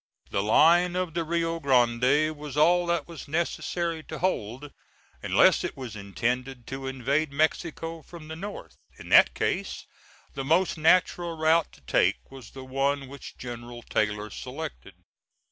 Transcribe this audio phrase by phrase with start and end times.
[0.31, 4.71] The line of the Rio Grande was all that was necessary to hold,
[5.21, 8.77] unless it was intended to invade Mexico from the North.
[8.97, 9.85] In that case
[10.33, 14.95] the most natural route to take was the one which General Taylor selected.